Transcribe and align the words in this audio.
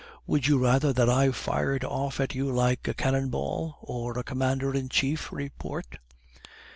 Would 0.25 0.47
you 0.47 0.57
rather 0.57 0.91
that 0.93 1.11
I 1.11 1.31
fired 1.31 1.83
off 1.83 2.19
at 2.19 2.33
you 2.33 2.49
like 2.51 2.87
a 2.87 2.93
cannon 2.95 3.29
ball, 3.29 3.77
or 3.81 4.17
a 4.17 4.23
commander 4.23 4.73
in 4.73 4.89
chief's 4.89 5.31
report? 5.31 5.99